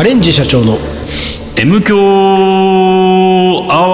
[0.00, 0.78] カレンジ社長の
[1.56, 1.98] M 強
[3.70, 3.86] ア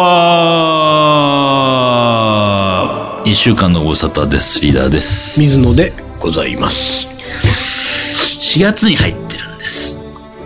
[2.84, 4.60] ワー一週間のご無沙汰です。
[4.60, 5.40] リーダーです。
[5.40, 9.98] 水野でございます4月に入ってるんです。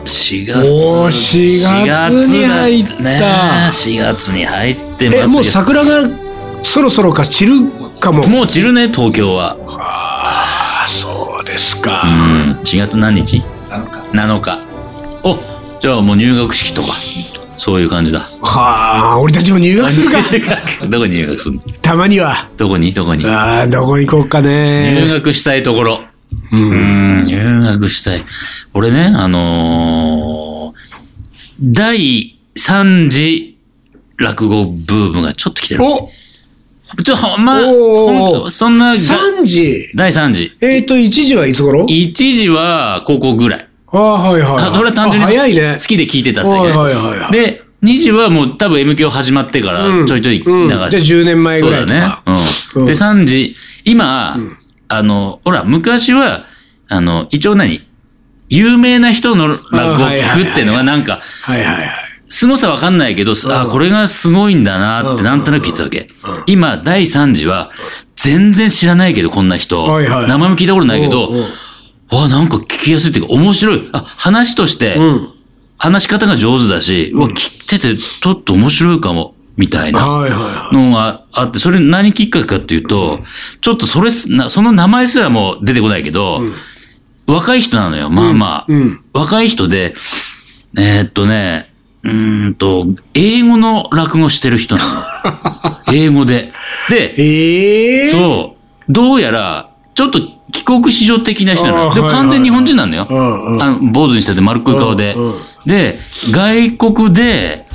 [0.06, 0.56] 4月。
[0.66, 3.20] おー4月に入った4月だね
[3.70, 6.08] 4月に入ってますよえもう桜が
[6.62, 7.52] そろそろか散る
[8.00, 9.58] かももう散るね、東京は。
[9.68, 12.62] ああそうですうか、ん。
[12.64, 13.42] 4月何日
[14.14, 14.58] ?7 日。
[14.66, 14.69] お、
[15.80, 16.94] じゃあもう入学式とか。
[17.56, 18.20] そういう感じだ。
[18.40, 20.18] はあ俺たちも入学するか
[20.88, 21.62] どこに入学するの？
[21.82, 22.90] たまにはどこに？
[22.94, 23.26] どこに？
[23.26, 26.00] ああどこ行こうか入ね学したいところ。
[26.52, 28.24] ううんん、入学したい。
[28.72, 30.80] 俺ね、あのー
[31.62, 33.58] 第3次
[34.16, 35.84] 落語ブームがちょっと来てる。
[35.84, 36.10] お
[37.02, 40.52] ちょ、ほんま、ほんそんな、3時第3次。
[40.62, 43.68] えっ、ー、と1時はいつ頃？1時は高校ぐらい。
[43.92, 45.76] ああはいはい、あ、俺は単純にあ早いね。
[45.78, 46.60] 好きで聞いてたってだけ。
[46.60, 47.32] はいはいはいはい。
[47.32, 50.06] で、2時はもう多分 M 響始まってからうん。
[50.06, 50.50] ちょいちょい流す。
[50.50, 50.68] うん。
[50.68, 52.16] じゃあ10年前ぐらいだね。
[52.74, 52.82] うん。
[52.82, 52.86] うん。
[52.86, 54.36] で、3時、今、
[54.88, 56.44] あの、ほら、昔は、
[56.88, 57.86] あの、一応何？
[58.48, 61.90] 有名な人の落語を聞くっていうのがなんか、はいはいはい。
[62.28, 66.08] 凄さわかんないけど、あ、これがすごいんだなってなんとなく聞いてたわけ。
[66.46, 67.70] 今、第3次は、
[68.16, 69.82] 全然知らないけど、こんな人。
[69.82, 70.28] はいはい。
[70.28, 71.30] 名前も聞いたことないけど
[72.12, 73.88] おうおう、わ、なんか聞きやすいっていうか、面白い。
[73.92, 75.34] あ、話として、うん。
[75.78, 80.06] 話し方が上手だし、うわ、聞いてて、ちょっと面白いかも、みたいな
[80.72, 83.20] のがあって、それ何きっかけかっていうと、
[83.60, 86.40] ちょっとそれす、なその名前すらも出てこないけど、
[87.26, 88.72] 若い人なのよ、まあまあ。
[88.72, 89.04] いうん。
[89.12, 89.94] 若い人で、
[90.78, 91.70] えーっとね、
[92.02, 95.82] うーんと、英語の落語してる人なの。
[95.92, 96.52] 英語で。
[96.88, 98.56] で、ええー、そ
[98.88, 100.20] う、どうやら、ちょっと
[100.50, 101.94] 帰国子女的な人なの。
[101.94, 103.06] でも完全に日本人なのよ。
[103.08, 105.40] うんうんあの坊主にしてて丸っこい顔でうんうん。
[105.66, 105.98] で、
[106.30, 107.66] 外国で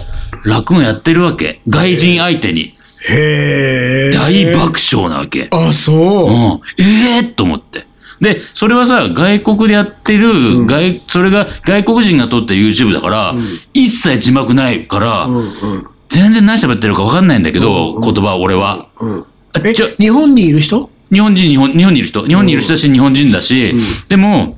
[0.44, 1.62] 落語やってるわけ。
[1.68, 2.76] 外人相手に。
[3.08, 5.48] へえ大爆笑なわけ。
[5.52, 6.84] あそう、うん。
[6.84, 7.86] ええー、と思って。
[8.20, 13.36] で、それはさ、外国でやってる、外、それが外国人が撮った YouTube だから、
[13.74, 18.88] 一切字幕ないから、うんうん全然何喋ってるか分かんないんだけど、言葉、俺は。
[19.02, 19.26] うん
[19.64, 20.90] えあちょ日本にいる人？
[21.12, 22.26] 日本人、日本、日本にいる人。
[22.26, 23.74] 日本にいる人だし、日本人だし、
[24.10, 24.58] でも、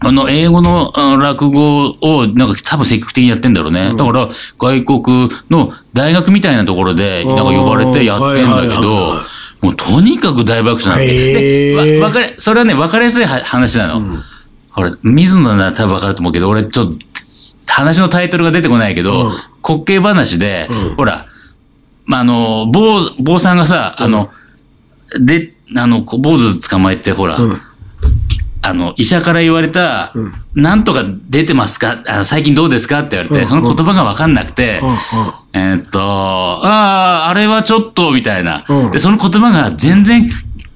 [0.00, 3.94] あの、英語のあ落語を、なんか多分積極的にやってんだろうね。
[3.96, 4.28] だから、
[4.58, 9.26] 外国の大学みたいなところで、なんか呼ばれてやってんだけどは、
[9.60, 12.00] もうとにかく大爆笑なんへで。
[12.00, 14.22] わ、わかれ、それはね、わかりやすいは話なの。
[14.70, 16.98] ほら、水野なら多分わかると思うけど、俺ちょっと、
[17.66, 19.32] 話のタイトルが出てこないけど、うん。
[19.68, 20.94] 滑稽話で、うん。
[20.94, 21.26] ほら、
[22.04, 24.30] まあ、あの、坊、坊さんがさ、あの、
[25.20, 27.60] で、あの、こう坊主捕まえて、ほら、うん。
[28.60, 30.32] あの、医者から言われた、うん。
[30.54, 32.02] なんとか出てますか？
[32.08, 33.00] あの最近どうですか？
[33.00, 33.48] って言われて、うん。
[33.48, 34.80] その言葉がわかんなくて、
[35.52, 38.90] えーっと、ああ、あれはちょっと、みたいな、うん。
[38.90, 40.28] で、その言葉が全然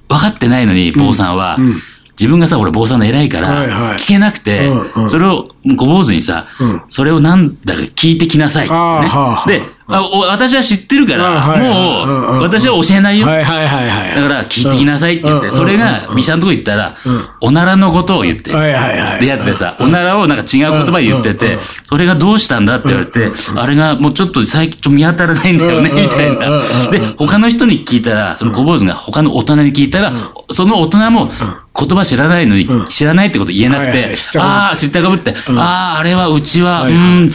[0.08, 1.82] 分かってないのに、坊さんは、うん。
[2.12, 4.70] 自分がさ、俺坊さんの偉いから、聞けなくて、
[5.08, 6.82] それを小坊主にさ、うん。
[6.88, 9.08] それをなんだか聞いてきなさいね、
[9.46, 13.26] で、あお私は知ってるから、もう、私は教えないよ。
[13.26, 14.14] はいはいはいはい。
[14.14, 19.20] だから、聞いてきなさいって言って、うんそれうんが、ミシのとこ行ったらうん、おならのことを言って、はいはいはい。
[19.20, 26.48] でやつでさ、おならをなんか違う言葉で言っててそれがどうしたんだって言われて、あれがもうちょっと最近ちょっと見当たらないんだよね、みたいな。
[26.86, 30.12] うんで、他の人に聞いたら、その小坊主が他の大人に聞いたら、
[30.50, 31.30] その大人も
[31.78, 35.34] 言葉知らないのにうん、知らないってこと言えなくてああ、知ったかぶって、ん。
[35.58, 37.30] ああ、あれはうちは、うん、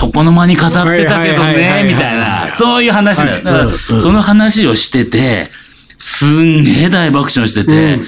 [0.00, 3.38] 床の間に飾ってたけどね、みたいな、そういう話だ。
[3.38, 3.78] よ。
[4.00, 5.50] その話をしてて、
[5.98, 8.06] すんげえ大爆笑しててうん、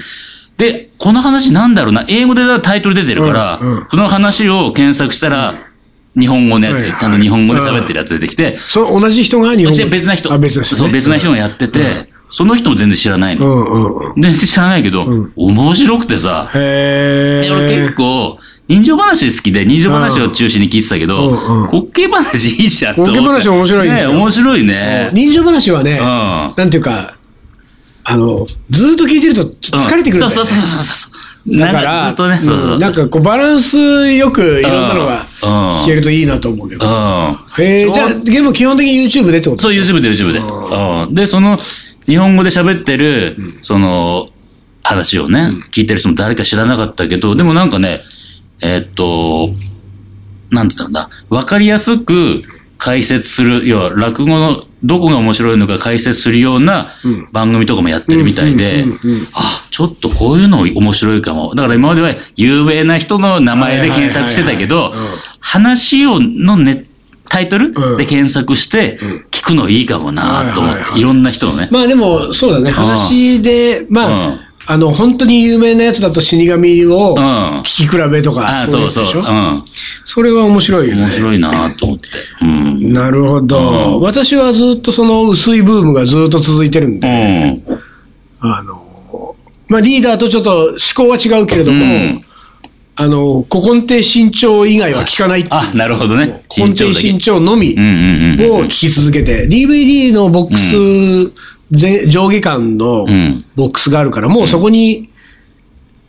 [0.57, 3.85] で、この話なんだろうな、英語でタイトル出てるから、うんうん。
[3.85, 5.67] この話を検索したら、
[6.19, 6.99] 日本語のやつ、はいはい。
[6.99, 10.33] ちゃんと日本語で喋ってるやつ出てきて、その同じ人が日本違う別な人。
[10.33, 10.79] あ、別な人、ね。
[10.79, 14.13] そう、別な人がやってて、その人も全然知らないの。
[14.15, 15.31] 全然知らないけど、ん。
[15.35, 21.65] 面白くてさ、へ俺結構、人情話好きで、人情話を中心に聞いてたけど、うんうん。
[21.65, 22.97] 滑稽話いいじゃん。
[22.97, 24.13] 滑稽話面白いですよ。
[24.13, 25.09] ね面白いね。
[25.13, 26.05] 人情話はね、うん。
[26.05, 27.15] なんていうか、
[28.05, 32.73] あの、ずーっと聞いてると疲れてくるそうそうそうそうだから、かずっとね、そうそう。
[32.73, 35.49] うんなんかこうバランスよくいろんなのがうん。
[35.81, 36.85] 聞けるといいなと思うけど。
[36.85, 37.63] うん。
[37.63, 40.39] へえ、じゃあ、ゲーム基本的に YouTube でってことそう、YouTube で YouTube で。
[40.39, 41.13] うん。
[41.13, 41.59] で、その、
[42.07, 44.27] 日本語で喋ってる、その、
[44.83, 48.01] 話をね、聞いてる人も誰か知らなかったけど、でもなんかね、
[48.63, 49.49] えーっと、
[50.49, 52.43] なんて言ったんだ、わかりやすく
[52.77, 57.29] 解説する、要は落語のどこが面白いのか解説するようなうん。
[57.31, 58.85] 番組とかもやってるみたいで
[59.33, 61.55] あ、ちょっとこういうの面白いかも。
[61.55, 64.93] だから今までは有名な人の名前で検索してたけど
[65.39, 66.85] 話を、のね、
[67.25, 67.97] タイトルうん。
[67.97, 68.99] で検索して、
[69.31, 71.69] 聞くのいいかもなと思って、はいろんな人のね。
[71.71, 72.71] まあでも、そうだね。
[72.71, 79.03] 話で、まあ、うんあの、本当に有名なやつだと死神を聞き比べとか、ういそううそう。
[79.03, 79.19] やつでしょ？
[79.19, 79.63] うん。
[80.05, 81.01] それは面白いよね。
[81.03, 82.07] 面白いなと思って。
[82.41, 82.93] うん。
[82.93, 83.97] なるほど。
[83.97, 87.63] うん私はずっとその薄いブームがずっと続いてるんうで、ん。
[88.39, 89.35] あの、
[89.67, 92.25] まあリーダーとちょっと思考は違うけれども、うん
[92.95, 95.47] あの、古今亭新潮以外は聞かない。
[95.49, 96.43] あ、なるほどね。
[96.53, 97.69] 古今亭新潮のみ。
[97.71, 97.73] を
[98.65, 101.31] 聞き続けて、DVD のボックス、全
[101.73, 103.45] 上下巻のうん。
[103.55, 105.09] ボックスがあるから、もうそこに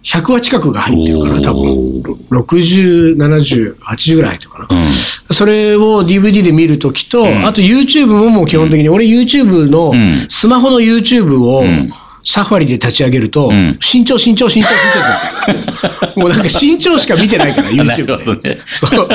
[0.04, 1.70] 100話近くが入ってるから、多分。
[1.70, 2.02] お
[2.42, 4.66] 60、70、80ぐらい入ってるかな。
[4.70, 5.34] うん。
[5.34, 7.46] それを DVD で見るときと、ん。
[7.46, 11.90] あと YouTube ももう基本的に、俺 YouTube のうん、スマホの YouTube をん。
[12.26, 13.78] サファリで立ち上げると、ん。
[13.80, 18.60] 身長、身長、身長、身長ってもうなんか身長しか見てないから、 な YouTube で。
[18.66, 19.08] そう。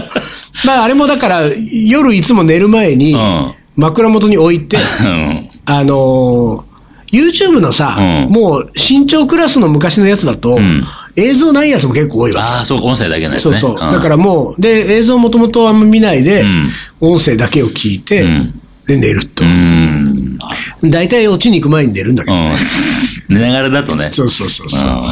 [0.66, 1.42] まああれもだから、
[1.72, 5.49] 夜いつも寝る前にうん、枕元に置いて、うん。
[5.70, 6.70] あのー
[7.12, 10.84] YouTube のさ、うんもう身長クラスの昔のやつだと、ん
[11.16, 12.42] 映像ないやつも結構多いわけ。
[12.44, 13.58] ああ、そう、音声だけのやつね。
[13.58, 13.88] そうそう。
[13.88, 16.70] んだからもう、で、映像もともとあんま見ないで、ん
[17.00, 19.48] 音声だけを聞いて、んで、寝るとう。
[19.48, 20.38] ん。
[20.84, 22.56] 大体落ちに行く前に寝るんだけど、うん。
[23.36, 24.10] 寝ながらだとね。
[24.12, 24.90] そうそうそうそう。
[24.90, 25.06] うん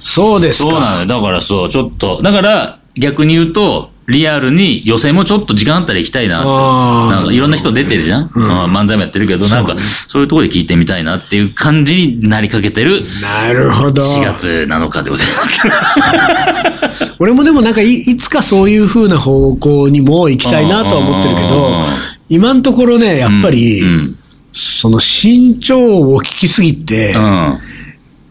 [0.00, 0.70] そうですか。
[0.70, 1.06] そうなのよ。
[1.06, 6.48] だからそう、ちょっと、だから逆に言うと、リアルに予選もちょっと時間あったら行きたいなって。
[6.48, 9.76] あーなんかいろんな人出てるじゃん、うん漫才もやってるけど、なんか
[10.08, 14.02] そういうところで聞いてみたいなっていう感じになりかけてるなるほど。
[14.02, 17.14] 4月7日でございます。
[17.20, 21.84] 俺もでもなんかい、いつかそういう風な方向にも行きたいなとは思ってるけうんど、
[22.28, 24.18] 今のところね、やっぱり、うん。
[24.52, 27.58] その身長を聞きすぎて、うん。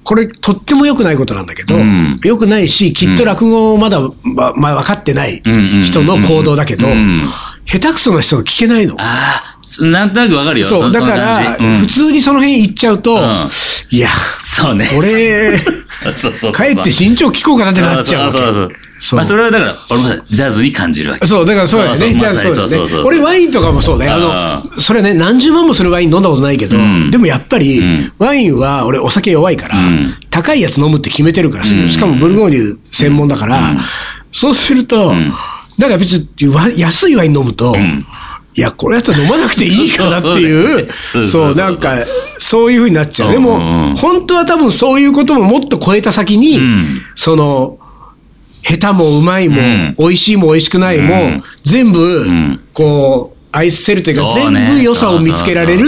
[0.07, 2.18] これとっても良くないことなんだけど、うん。
[2.24, 5.44] 良くないし、きっと落語をまだ、ままあ、分かってない
[5.83, 7.27] 人の行動だけど、うん。
[7.65, 8.95] 下手くそな人が聞けないの。
[8.98, 10.65] ああ、なんとなくわかるよ。
[10.65, 13.50] そう、だから、普通にその辺行っちゃうと、ん。
[13.89, 14.07] いや、
[14.45, 14.89] そうね。
[14.98, 15.59] 俺、
[16.56, 18.71] 帰って身長聞こうかなってなっちゃうそうそうそう
[19.13, 21.27] まあそれはだから、俺もジャズに感じるわけ。
[21.27, 21.97] そう、だからそうだよね。
[21.97, 23.03] そうそうじゃあそうだよね。
[23.05, 24.13] 俺ワインとかもそうだよ。
[24.13, 27.11] あの、それね、何十万もするワイン飲んだことないけど、ん。
[27.11, 28.13] でもやっぱり、ん。
[28.17, 30.15] ワインは俺お酒弱いから、うん。
[30.29, 33.75] 高いやつ飲むって決めてるから、しかもブルゴーニュ専門だから、
[34.31, 35.13] そうすると、
[35.77, 37.75] だから別にわ安いワイン飲むと、
[38.55, 41.95] いや、これやったら飲まなくていいかなっていう、そうなんか、
[42.39, 43.31] そういうふうになっちゃう。
[43.31, 47.01] でもん、本当は多分そういうことももっと超えた先に、ん。
[47.15, 47.77] その、
[48.68, 49.96] 下手もうまいも、うん。
[49.98, 51.44] 美味しいも美味しくないも、うん。
[51.64, 52.60] 全部、ん。
[52.74, 55.88] こう、愛せるというか、全部良さを見つけられる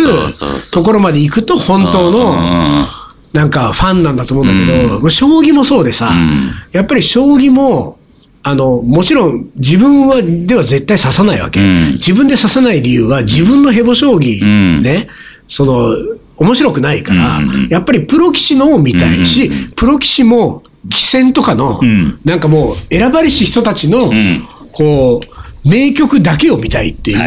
[0.72, 2.88] ところまで行くと、本当うんの、うん。
[3.34, 6.52] なんかファンなんだと思うんだけど、将棋もそうでさ、ん。
[6.72, 8.00] やっぱり将棋も、
[8.42, 11.60] あの、もちろん自分は、では絶対指さないわけ。
[11.60, 11.92] うん。
[11.94, 14.81] 自分で指さない理由は、自分のヘボ将棋、ん。
[14.81, 15.08] ね、
[15.48, 15.94] その、
[16.38, 22.20] 面白くないから、うんやっぱりプロ棋士のを見たいし、プロ棋士も、棋戦とかの、ん。
[22.24, 24.48] なんかもう、選ばれし人たちの、ん。
[24.72, 27.18] こう、名曲だけを見たいっていう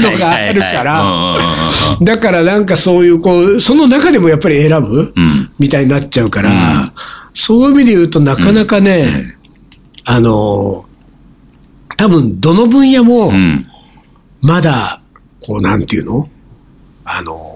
[0.00, 1.02] のがあるから。
[1.02, 5.50] はい、だからなんかそういう、こう、その中でもやっぱり選ぶ、ん。
[5.58, 6.92] みたいになっちゃうから、
[7.32, 9.36] そういう意味で言うとなかなかね、
[10.04, 10.84] あの、
[11.96, 13.66] 多分どの分野もう、ん。
[14.42, 15.00] まだ、
[15.40, 16.28] こう、なんていうの？
[17.04, 17.49] あの、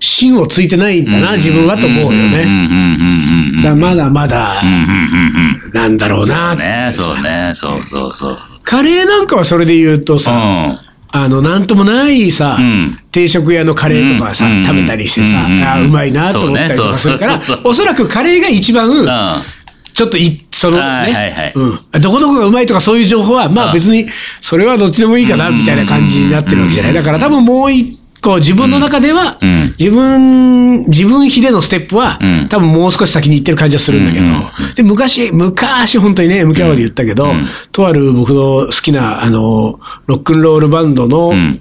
[0.00, 2.44] 芯をついてないんだな、自分はと思うよね。
[3.62, 4.62] だまだまだ
[5.72, 6.54] なんだろうな。
[6.54, 6.58] そう。
[6.58, 8.38] ね、そうね、そうそうそう。
[8.64, 12.98] カレーなんかはそれで言うとさ、うあの、なんともないさ、うん。
[13.10, 14.64] 定食屋のカレーとかさ、うん。
[14.64, 15.62] 食べたりしてさ、うん。
[15.62, 19.06] あーうまいなと思ったりとかするから、おそらくカレーが一番。
[19.92, 21.52] ちょっとい、そのね。
[22.00, 24.06] どこどこがうまいとかそういう情報は、まうんあ別に、
[24.40, 26.94] それはどっちでもいいかな、みたいな感じになってるわけじゃない。
[26.94, 29.74] だから多分もう一個、自分の中では、うん。
[29.78, 32.48] 自分、自分比でのステップは、うん。
[32.48, 34.26] 多分もう少し先に行ってる感じはするんだけど、
[34.74, 37.32] で、昔、昔本当にね、MK アワーで言ったけど、
[37.72, 41.60] とある僕の好きな、あの、ロックンロールバンドのん。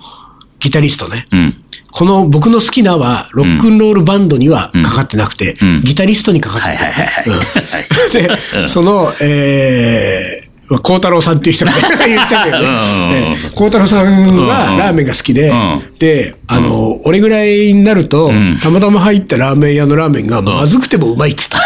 [0.59, 1.27] ギタリストね。
[1.31, 1.55] うん。
[1.91, 5.81] この僕の好きなは、ロックンロールバンドにはかかってなくて、うん。
[5.83, 6.69] ギタリストにかかって。
[6.69, 8.37] る、はいはいはいはい。
[8.53, 8.61] うん。
[8.61, 11.71] で、その、えー、孝太郎さんっていう人が
[12.05, 13.37] 言っちゃうけどうんうんうんね。
[13.55, 21.59] 孝太郎さんはラーメンが好きでうん、で、あの、俺ぐらいになるとん、たまたま入ったラーメン屋のラーメンがまずくてもうまいっつった。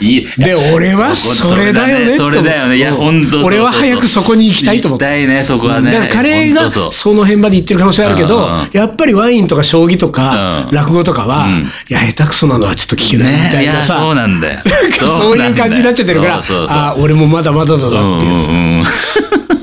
[0.00, 0.28] いい。
[0.38, 2.16] で、俺はそれだよね。
[2.16, 2.76] それだよね。
[2.76, 5.90] いや、本当俺は早くそこに行きたいと思って行きたいね、そこはね。
[5.90, 13.98] だからカレーがその辺まで行ってる可能性あるけどやっぱりワインとか将棋とかうん落語とかは、うんいや、下手くそなのはちょっと聞けないみたいなさ。
[14.00, 14.60] そうなんだよ。
[14.98, 18.52] そういう感じになっちゃってるから、あ、俺もまだまだだなっていうさ。
[18.52, 18.84] んうん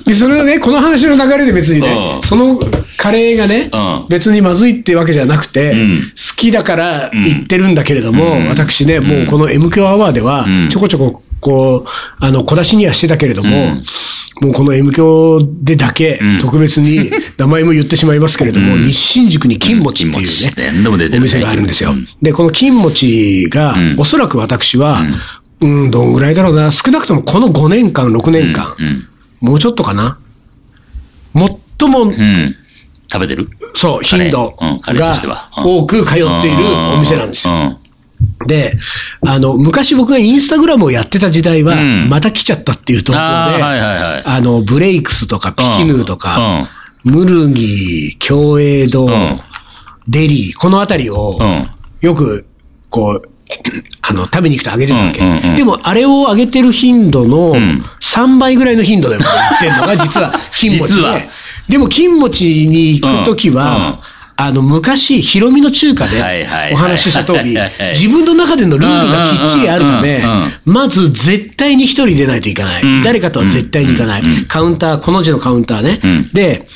[0.05, 2.21] で、それはね、この話の流れで別にねう、ん。
[2.23, 2.59] その
[2.97, 8.47] カレーがねうん、別にまずいっていうわけじゃなくてん、好きだから言ってるんだけれども、うん。
[8.49, 13.83] 私ね、もうこの M 響アワーではうん、ちょこちょこ、こう、あの、小出しにはしてたけれども、うん。
[14.41, 18.87] もうこの M 響でだけうん、特別に名前も言ってしまいますけれども、うん。
[18.87, 21.17] 日新宿に金餅っていうね、何でも出てるね。
[21.19, 21.91] お店があるんですよ。
[21.91, 22.07] うん。
[22.21, 25.01] で、この金餅がうん、おそらく私は、
[25.63, 29.47] うん、どんぐらいだろうな、少なくともこの5年間、6年間、うん。
[29.47, 30.19] もうちょっとかな。
[31.33, 32.55] 最も、うん。
[33.11, 33.49] 食べてる？
[33.75, 36.65] そう、頻度が多く通っている
[36.95, 37.53] お店なんですよ。
[37.53, 37.79] よ。
[38.47, 38.75] で、
[39.21, 46.67] あの、昔僕がインスタグラムをやってた時代はうん、また来ちゃったっていう投稿で、あの、ブレイクスとかピキヌーとか、うん
[47.05, 49.41] ムルギ、共栄堂、ん
[50.07, 51.45] デリー、このあたりをうん。
[51.45, 51.69] うん。
[51.99, 52.45] よく、
[52.89, 53.29] こう、
[54.01, 55.19] あの、食べに行くとあげてたわけ。
[55.19, 55.55] うんうんうん。
[55.55, 57.85] でも、あれをあげてる頻度のん。
[58.01, 61.13] 3倍ぐらいの頻度でも言ってるのが、実は金餅実は。
[61.15, 61.29] で。
[61.69, 64.01] でも、金餅に行くときは、
[64.35, 67.55] あの、昔、ヒロミの中華でお話しした通り
[67.93, 70.23] 自分の中でのルールがきっちりあるため
[70.65, 72.85] まず絶対に一人出ないといけない。
[72.85, 73.03] ん。
[73.03, 74.23] 誰かとは絶対に行かない。
[74.47, 75.93] カウンター、この字のカウンターね。
[76.07, 76.29] ん。
[76.33, 76.67] で、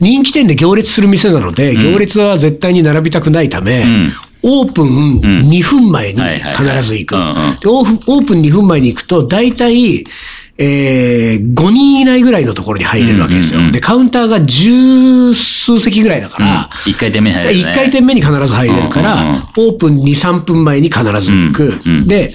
[0.00, 4.12] 人気店で行列する店なので、行列は絶対に並びたくないためん、
[4.48, 6.22] オープン2分前に
[6.56, 7.16] 必ず行く。
[7.16, 10.06] オープンオープン2分前に行くと、大体、
[10.56, 13.58] えー、5人以内ぐらいのところに入れるわけですよ。
[13.58, 17.60] うんうんうんで、カウンターが十数席ぐらいだから、一回転目に入るね。
[17.60, 21.80] 一回転目に必ず入れるから、オープン2、3分前に必ず行く。
[21.84, 22.34] うんうんで、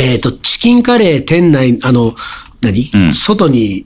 [0.00, 2.16] えっ、と、チキンカレー店内、あの、
[2.62, 3.14] 何、うん。
[3.14, 3.84] 外に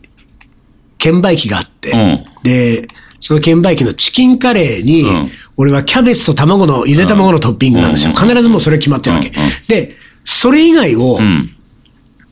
[0.98, 2.24] 券売機があって、うん。
[2.44, 2.86] で、
[3.20, 8.10] その券売機のチキンカレーに、うん俺はキャベツと卵の、ゆで卵のトッピングなんですよ。
[8.10, 9.32] うん必ずもうそれ決まってるわけ。
[9.68, 11.52] で、それ以外を、うん。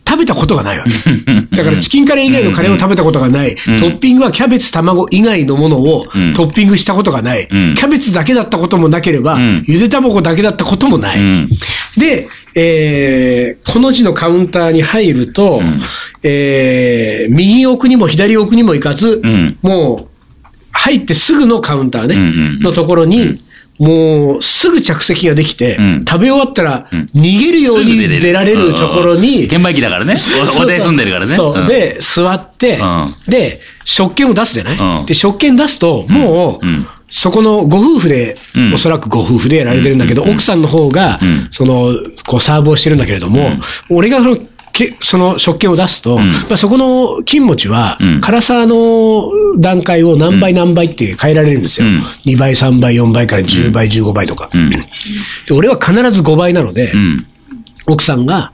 [0.06, 0.90] 食べたことがないわけ。
[1.56, 3.54] だからチキンカレー以外のカレーを食べたことがない。
[3.54, 7.48] トッピングはキャベツ、卵以外のものをうんトッピングしたことがない。
[7.48, 11.18] キんャベツだけだったこともなければん、ゆで卵だけだったこともない。
[11.18, 11.48] うん
[11.96, 15.62] で、えー、この字のカウンターに入ると、
[16.22, 20.13] えー、右奥にも左奥にも行かず、んもう、
[20.74, 22.58] 入ってすぐのカウンターね、うんうんうん。
[22.60, 23.42] のところに、
[23.78, 26.04] もう、すぐ着席ができて、うん。
[26.04, 30.14] 食べ終わったら、逃げるように出られるところに、券売機だからね。
[30.58, 31.34] おおで住んでるからね。
[31.34, 31.64] そう。
[31.64, 33.14] ん、で、座って、うん。
[33.26, 35.06] で、食券を出すじゃない、うん。
[35.06, 36.86] で、食券出すと、もう、うん。
[37.10, 38.74] そこのご夫婦で、うん。
[38.74, 41.48] おそらくご夫婦でやられてるんだけど、奥さんの方が、ん。
[41.50, 41.94] その、
[42.26, 43.50] こう、サーブをしてるんだけれども、
[43.90, 44.38] 俺がその、
[44.74, 48.20] けその食券を出すと、まあ、そこの金餅は、うん。
[48.20, 51.86] 辛さの段階を何倍何倍って変えられるんですよ。
[51.86, 52.02] うん。
[52.26, 54.50] 2倍、3倍、4倍から10倍、15倍とか。
[54.52, 54.70] うん。
[54.70, 57.26] で俺は必ず5倍なので、うん。
[57.86, 58.52] 奥さんが、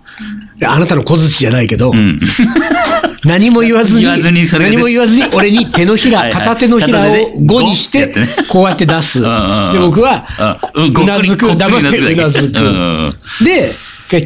[0.63, 2.21] あなたの小槌じゃないけど、うん。
[3.25, 8.15] 何も言わずに、何も言わずに、俺に手のひら、 片手のひらを片手で5にして
[8.49, 9.23] こうやって出す。
[9.23, 9.81] で、うんうんうん。
[9.87, 11.03] 僕は、うん。
[11.03, 12.67] うなずく、黙ってうなずくうん。
[12.67, 12.69] う
[13.09, 13.17] ん。
[13.43, 13.75] で、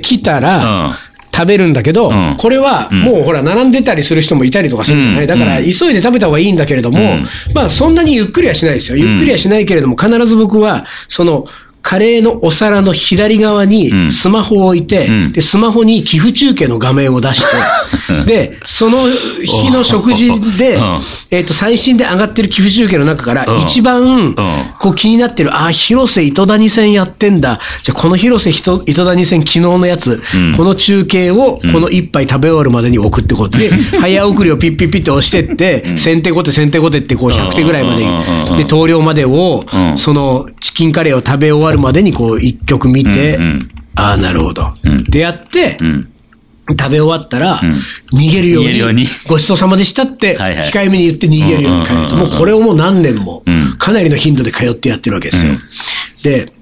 [0.01, 0.95] 来たら、うん
[1.35, 2.37] 食べるんだけど、うん。
[2.39, 3.03] これはん。
[3.03, 5.27] もうほら、並んでたりする人もいたりとかするじゃない、うん。
[5.27, 5.65] だから、うん。
[5.65, 7.27] 急いで食べた方がいいんだけれども、ん。
[7.55, 8.97] まあ、そんなにゆっくりはしないですよ。
[8.97, 11.47] ゆっくりはしないけれども、必ず僕は、その、
[11.85, 14.11] カレーのお皿の左側にうん。
[14.11, 15.33] スマホを置いて、うん。
[15.33, 19.07] で、スマホに寄付中継の画面を出して、 で、その
[19.43, 20.99] 日の食事でうん、
[21.31, 24.35] えっと、最新で上がってる寄付中継の中からうん、一番、
[24.81, 27.61] こう気になってる、あ、広瀬糸谷線やってんだ。
[27.83, 30.55] じゃあこの広瀬糸糸谷線昨日のやつ、うん。
[30.57, 39.99] この中継をこの一杯食べ終わるまでに置くってことで、早送りをピッピッピッって押してって、先手後手先手後手ってこう100手ぐらいまでで、投了までをう、ん。
[39.99, 45.05] そのチキンカレーを食べ終わるまでにこう一曲見てうんうん、ああ、なるほどうん。
[45.05, 46.11] でやってう、ん。
[46.71, 47.81] 食べ終わったらん、
[48.13, 52.17] 逃げるようにうに、ごちそうさまでしたって、控えめに言って逃げるように帰ると。
[52.17, 55.61] もうこれをもう何年もうん、かなりの頻度で通ってやってるわけですようん。
[56.23, 56.53] で、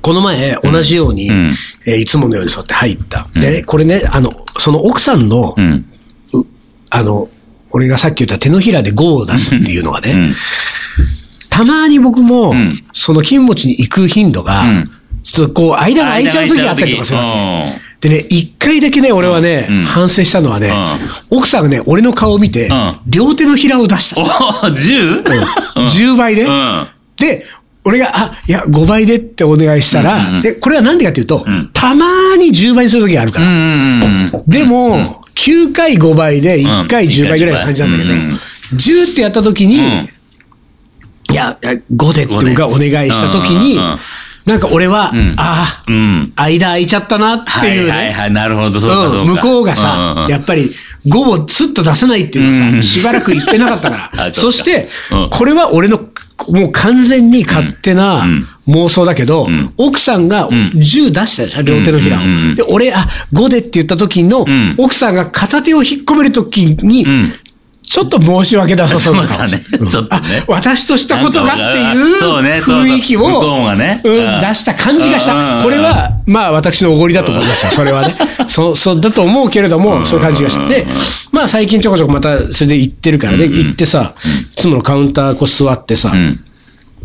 [0.00, 1.54] この前、同じように、ん
[1.86, 3.28] えーいつものようにそうやって入った。
[3.34, 5.54] でね、これね、あの、その奥さんの
[6.90, 7.28] あの、
[7.70, 10.34] 俺がさっき言った手のひらで5を出すっていうのがね、うん。
[11.54, 14.90] たまに僕もん、その金持ちに行く頻度がうん、
[15.22, 17.24] ちょっとこう、間が空いちゃう時があったりとかするわ
[17.70, 17.80] け。
[18.00, 18.08] け。
[18.08, 19.84] でね、一回だけね、俺はね、うん。
[19.84, 20.72] 反省したのはね、
[21.30, 22.98] 奥さんがね、俺の顔を見て、ん。
[23.06, 24.20] 両手のひらを出した。
[24.20, 25.22] お 10?
[25.76, 26.88] 10倍で、うん。
[27.18, 27.46] で、
[27.84, 30.42] 俺が、あ、いや、5倍でってお願いしたら、うんうんうん。
[30.42, 31.70] で、これはなんでかっていうと、ん。
[31.72, 33.48] たまーに10倍にする時があるかうら。
[33.50, 34.42] ん。
[34.48, 37.12] でも、9回5倍で1回うん。
[37.12, 38.40] 10倍ぐらいの感じなんだけど、うんうん
[38.72, 40.08] 10ってやった時に、うん
[41.30, 43.98] いや、いや5でって僕がお願いした時に、うんうんうん。
[44.44, 45.34] なんか俺は、ん。
[45.38, 46.32] ああ、うん。
[46.36, 47.90] 間空いちゃったなっていうね。
[47.90, 50.30] はいはいはい、なるほど、そうかそう向こうがうんさう、ん。
[50.30, 50.70] やっぱり
[51.06, 52.82] 5をスッと出せないっていうのはさ、うん。
[52.82, 54.34] しばらく言ってなかったか あら。
[54.34, 56.00] そしてうん、これは俺の、
[56.48, 58.48] もう完全に勝手なうん。
[58.66, 60.48] 妄想だけどん、奥さんがん。
[60.48, 62.54] 10出したでしょ、両手のひらを。
[62.54, 67.32] で、俺、あ、5でって言った時のん、奥さんが片手を引っ込める時にん、
[67.94, 69.38] ちょっと申し訳なさそうな顔。
[69.38, 69.88] そうだねうん。
[69.88, 70.20] ちょっとね。
[70.40, 74.00] あ私としたことがっていう雰囲気をね。
[74.02, 74.10] 出
[74.56, 75.60] した感じがした。
[75.62, 77.70] これは、まあ私のおごりだと思いました。
[77.70, 78.16] それはね。
[78.48, 80.66] そう、そうだと思うけれども、そういう感じがして。
[80.66, 80.86] で、
[81.30, 84.16] まあ最近ちょこちょこまたそれで行ってるからね、行ってさ、
[84.52, 86.44] いつものカウンターこう座ってさう、ん。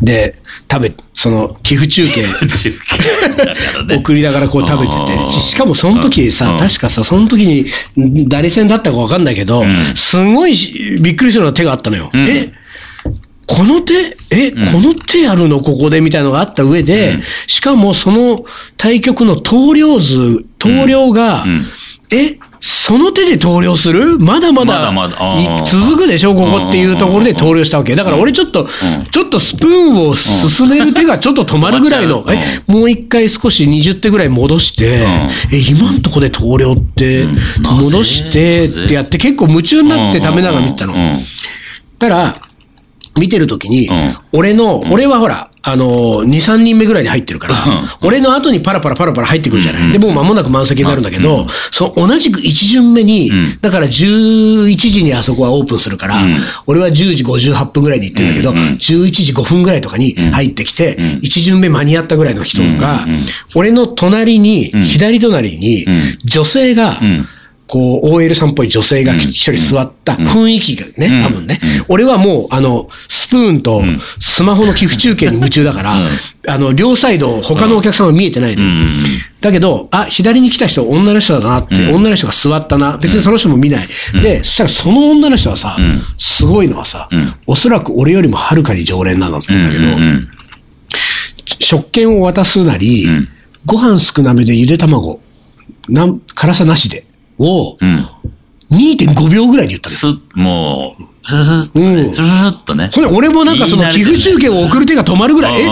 [0.00, 0.40] で、
[0.70, 2.72] 食べ、その寄付中継中
[3.88, 3.94] 継。
[3.96, 5.06] 送りながらこう食べてうん。
[5.06, 6.56] て、ししかもその時うさ、ん。
[6.56, 7.66] 確かさ、その時に
[8.02, 9.76] ん誰戦だったかわかんないけど、ん。
[9.94, 12.10] すごいしびっくりするような手があったのよ。
[12.14, 12.18] ん。
[12.18, 12.52] え
[13.46, 14.16] この手？
[14.30, 15.60] え、この手やるの？
[15.60, 16.00] ここで？
[16.00, 18.44] みたいなのがあった上で、しかもその
[18.76, 21.66] 対局の投了図、投了が、ん。
[22.12, 24.18] えその手で投了する？
[24.18, 24.92] まだまだ
[25.64, 26.34] 続くでしょ？
[26.34, 27.94] ここっていうところで投了したわけ。
[27.94, 28.68] だから俺ちょっと、
[29.10, 32.38] ちょっとスプーンを進める手がちょっと止まるぐらいの、え、
[32.70, 35.06] もう一回少し20手ぐらい戻して、
[35.50, 37.26] え、今んとこで投了って、
[37.60, 40.94] 戻してってやって結構夢中になって食べながら見てたの。
[41.98, 42.42] たら、
[43.18, 44.18] 見てるときに、うん。
[44.32, 47.88] 俺の、俺はほら、あの、2、3人目ぐらいに入ってるから、うん。
[48.00, 49.82] 俺の後にパラパラパラパラ入ってくるじゃない。
[49.82, 49.92] うん。
[49.92, 53.58] で、もう間もなく満席になるんだけど、その同じく一巡目に、ん。
[53.60, 56.36] だから11時にあそこはオープンするから、うん。
[56.66, 58.64] 俺は10時58分ぐらいに行ってるんだけど、うんうん。
[58.76, 61.18] 11時5分ぐらいとかに入ってきて、ん。
[61.22, 63.06] 一巡目間に合ったぐらいの人が、
[63.54, 64.82] 俺の隣に、ん。
[64.82, 67.28] 左隣にん、女性が、うん
[67.70, 71.22] こう、OL さんっぽい女性が一人座った雰囲気がね、うん。
[71.22, 71.60] 多分ね。
[71.86, 73.80] 俺はもう、あの、スプーンと
[74.18, 76.08] スマホの寄付中継に夢中だから、
[76.48, 78.64] あの、両サイド、他のお客さんは見えてないの。
[79.40, 82.98] だけど、あ、左に来た人、女の人だなって、女の人が座ったな。
[82.98, 83.88] 別にその人も見ない。
[84.20, 86.02] で、そしたらその女の人はさ、ん。
[86.18, 87.36] すごいのはさ、ん。
[87.46, 90.28] おそらく俺よりもはるかに常連なんだとうん思うんだけど、うん。
[91.60, 93.28] 食券を渡すなり、ん。
[93.64, 95.20] ご飯少なめでゆで卵、
[95.88, 97.04] なん辛さなしで、
[97.40, 98.08] をうん。
[98.70, 99.98] 2.5秒ぐらいで言ったのよ。
[99.98, 101.96] すっ、もう、スルスルスッとうん。
[101.96, 102.90] ね、スルスルっとね。
[102.92, 105.64] それで俺もなんかその寄付中継を送る手が止まるぐらい、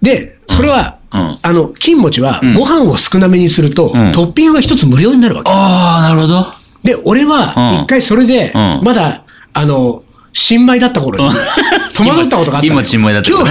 [0.00, 1.38] で、それは、うん。
[1.40, 4.12] あの、金持ちはご飯を少なめにすると、うん。
[4.12, 5.50] トッピングが一つ無料になるわけ。
[5.52, 6.46] あー、なるほど。
[6.82, 7.74] で、俺はうん。
[7.82, 8.80] 一回それで、うん。
[8.84, 11.34] まだ、あの、新米だった頃に、
[11.94, 13.44] 戸惑ったことがあった今新米だった今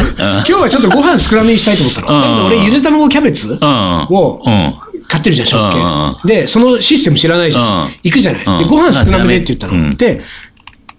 [0.44, 2.08] 日、はちょっとご飯少なめにしたいと思ったの。
[2.16, 2.22] うん。
[2.22, 4.08] だけど俺、ゆで卵キャベツうん。
[4.10, 4.76] をうん。
[5.08, 6.16] 買ってるじゃん、食うん券。
[6.26, 7.86] で、そのシステム知らないじゃん。
[7.86, 7.92] うん。
[8.04, 8.46] 行くじゃない。
[8.46, 8.60] うん。
[8.60, 9.74] で、ご飯少なめでって言ったの。
[9.74, 9.96] うん。
[9.96, 10.22] で、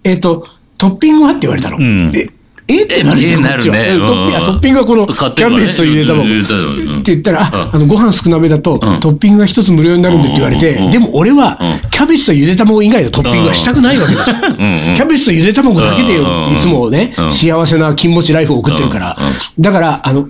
[0.03, 1.77] えっと、トッピングはって言われたの。
[1.77, 2.11] ん。
[2.15, 2.27] え
[2.71, 2.83] え？
[2.83, 6.21] ってなるじゃん、えこトッピングはこの、キャベツとゆで卵。
[6.21, 8.99] って言ったら、あ、の、ご飯少なめだと、ん。
[8.99, 14.35] トッピングが一つ無料になるんでって言われてでも俺はうん、キャベツとゆで卵以外のトッピングはしたくないわけですよ。
[14.35, 16.23] キャベツとゆで卵だけでい
[16.57, 19.17] つもねう、ん幸せな金持ちライフを送ってるから。
[19.19, 19.63] うん。
[19.63, 20.29] だから、あの、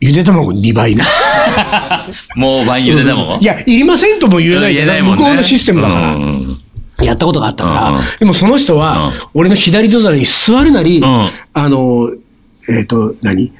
[0.00, 1.04] ゆで卵2倍な。
[2.34, 3.38] もう晩ゆで卵？
[3.40, 5.02] いや、いりませんとも言えないじゃない。
[5.02, 6.14] 向こうのシステムだから。
[6.14, 6.62] うん。
[7.02, 8.00] やったことがあったから、うん。
[8.18, 11.04] でもその人は、俺の左隣に座るなり、ん。
[11.04, 12.10] あの、
[12.68, 13.52] えっ、と、何？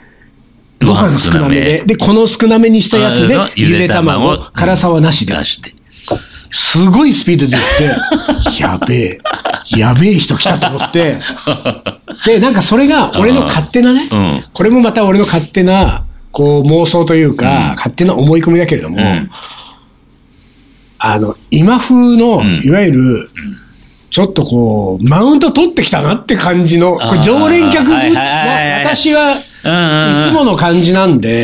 [0.83, 1.83] ごご飯飯少なめで。
[1.87, 5.35] で、この少なめにしたやつであ、ゆで卵、辛さはなしで。
[5.35, 5.75] 出して。
[6.53, 7.63] すごいスピードで言っ
[8.57, 9.19] て、 やべえ、
[9.77, 11.21] やべえ人来たと思って、
[12.25, 14.45] で、なんかそれが俺の勝手なね、うん。
[14.53, 16.06] これもまた俺の勝手な、
[16.37, 19.31] こう妄想というか、勝手な思い込みだけれども、ん。
[20.99, 22.61] あの、今風の、ん。
[22.63, 23.31] いわゆる、
[24.11, 31.43] ちょっとこう、マウント取ってきたなって感じの、常連客はいはいはいはい私は、いつもの感じなんで。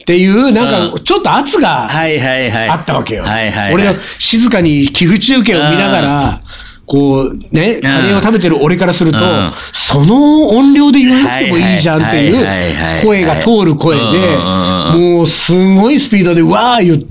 [0.00, 0.92] っていう、なんうん。
[0.92, 1.88] か、ちょっと圧が。
[1.90, 3.24] あったわけよ。
[3.72, 6.42] 俺が静かに寄付中継を見ながら、
[6.88, 17.04] こう、ね、カレーを食べてる俺からするとうん、その音量で言わなくてもいいじゃんっていうい声が通る声うんで、もうすごいスピードでわー言って、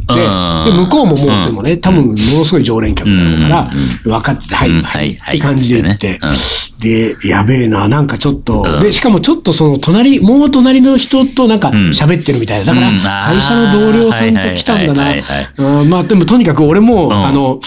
[0.72, 3.72] で、向こうももうでもね、多分ものすごい常連客だから、
[4.04, 4.82] 分かってて、はい、うん。
[4.82, 6.20] はい、はいって感じで言って。
[6.22, 8.80] うん、で、やべえな、なんかちょっとう、ん。
[8.82, 11.74] で、しかもちょっとその隣、もう隣の人となんかん。
[11.90, 12.66] 喋ってるみたいな。
[12.66, 15.84] だからうん、会社の同僚さんと来たんだな。
[15.86, 17.14] まあでもとにかく俺も、ん。
[17.14, 17.60] あの、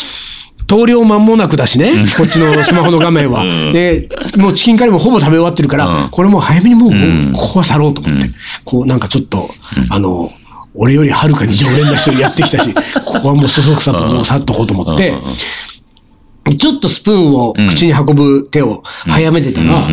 [0.71, 3.43] 投了間もなくだしね、こっちのスマホの画面は。
[3.43, 3.73] うん。
[3.73, 6.11] で、もうチキンカレーもほぼ食べ終わってるから、うん。
[6.11, 8.29] これもう早めにもう、ここは去ろうと思って。
[8.29, 8.35] うん。
[8.65, 9.51] こうなんかちょっと、
[9.89, 10.33] あの、
[10.75, 12.73] 俺よりはるかに常連な人やってきたし、
[13.05, 15.13] ここはもうそそくさともう去っとこうと思って、
[16.57, 19.89] ちょっとスプーンを口に運ぶ手を早めてたら、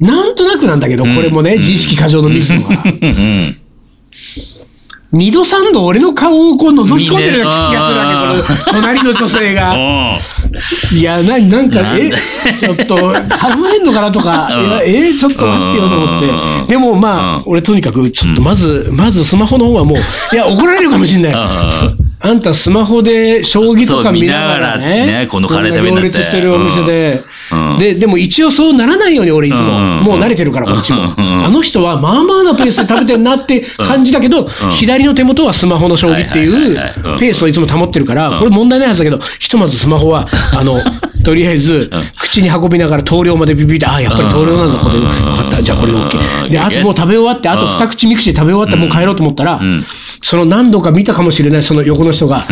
[0.00, 2.56] なんとなくなんだけど、これもね、自意識過剰のミスが。
[2.56, 3.56] うんうん。
[5.10, 10.20] 二度三度俺の顔をこう覗き込んでるような気がするわけ、この隣の女性が。
[10.92, 12.10] いや、な、なんか、え、
[12.58, 13.12] ちょっと、考
[13.74, 14.50] えんのかなとか、
[14.84, 15.14] え？
[15.14, 16.26] ちょっと待ってよと思って。
[16.68, 21.70] でもまあ、俺とにかく、ちょっとまず、まずスマホの方はもう、いや、怒られるかもしれない。
[21.70, 21.86] す
[22.20, 25.06] あんたスマホで将棋とか見ながらね。
[25.06, 27.22] ねこのカレー食べになって行列してるお店で
[27.78, 31.14] で、でも一応そうならないように俺いつも、うんもう慣れてるからこっちも。
[31.18, 36.76] あの人はまあまあなペースで食べてるなって感じだけど、左の手元はスマホの将棋っていう
[37.18, 40.80] ペースをいつも保ってるから、これ問題ないはずだけど、ひとまずスマホは、あの、
[41.24, 44.98] とりあえず、口に運びながら投了までビビって、ああ、やっぱり投了なんだ、これ。
[44.98, 46.48] 分かった、じゃあこれで OK。
[46.50, 49.60] で、あともう食べ終わって、あと二口三口で食べ終わってもう帰ろうと思ったら、
[50.22, 52.46] その何度か見たかもしれないその横の人が、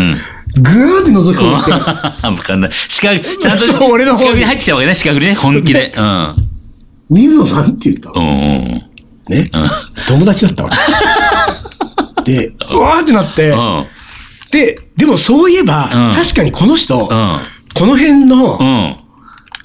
[0.56, 1.70] ぐーって覗き込んできて、
[2.26, 2.70] わかんない。
[2.88, 5.94] 四角、 ちゃんとそう俺の方に四角に入ってきたわけね、四角にね、本気で。
[5.96, 6.48] うん。
[7.10, 8.82] 水野さんって言ったのうんうん
[9.28, 9.50] ね？
[9.52, 9.70] うん。
[10.06, 10.70] 友達だったわ
[12.24, 12.32] け。
[12.32, 13.86] で、うわーってなって、うん。
[14.50, 17.06] で、でもそういえば、うん確かにこの人、うん。
[17.74, 18.96] この辺の、うん。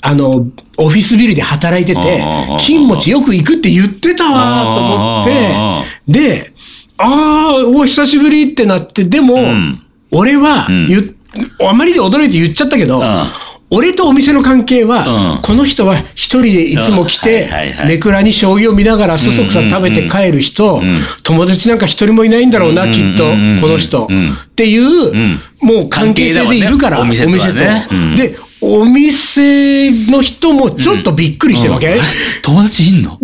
[0.03, 6.53] あの、オフィスビルで働いててうん、金持ちよく行くって言ってたわーと思って、で、
[6.97, 9.79] ああ、お久しぶりってなって、でも、ん
[10.11, 13.27] 俺はあまりで驚いて言っちゃったけど、ん。
[13.73, 15.41] 俺とお店の関係は、うん。
[15.41, 17.49] この人は一人でいつも来て
[17.87, 20.99] ネクラに将棋を見ながらそそくさ食べて帰る人、ん。
[21.23, 24.07] 友達なんか一人もいないんだろうな、うんきっとうん、この人。
[24.09, 24.33] うん。
[24.33, 25.39] っていう、ん。
[25.61, 31.99] もう関係性でいるから、お店とで、お店の人もちょっとびっくりしてるわけ、
[32.43, 33.19] 友達いんの？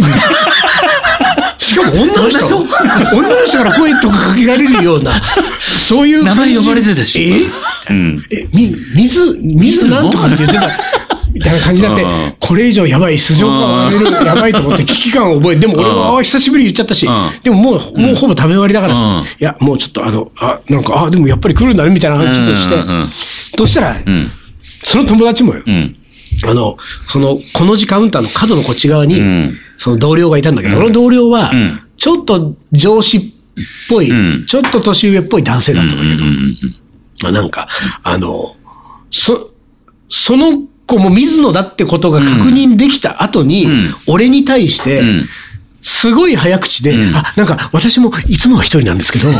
[1.59, 2.57] しかも女の人。
[2.57, 5.21] 女の人から声とかかけられるような、
[5.87, 7.51] そういう名感じ前呼ばれてたし。
[7.89, 7.93] え？
[7.93, 8.25] うん。
[8.31, 10.69] え、み、水、水なんとかって言ってた。
[11.33, 15.95] みたいな感じになってうん、これ以上やばい、素性が割れる、やばいと思って危機感を覚え、でも俺うん。
[15.97, 17.05] は、あ久しぶりに言っちゃったし。
[17.05, 22.75] うん、でももう、もうほぼ食べ終わりだからいや、もうちょっとあの、あ、なんか、あ、でもやっぱり来るんだね、みたいな話ちょっとして。
[22.75, 23.07] うんうんうん、
[23.55, 24.31] そしたらう、ん。
[24.83, 25.95] その友達もよ、うん。
[26.45, 33.21] あの、その、この字カウンターの角のこっち側にうん、その同僚がいたんだけど、その同僚はうん、ちょっと上司っ
[33.89, 36.25] ぽいうん、ちょっと年上っぽい男性だったんだけど。
[36.25, 36.57] う、ん。
[37.23, 37.67] まあなんか、
[38.03, 38.55] あの、
[39.11, 39.51] そ、
[40.09, 43.95] その子も水野だってことが確認できた後に、うん。
[44.07, 45.29] 俺に対して、うん
[45.87, 47.15] すごい早口で、うん。
[47.15, 49.33] あ、なんか私もいつもは一人なんですけど、 い